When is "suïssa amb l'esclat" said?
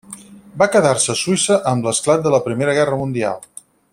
1.19-2.25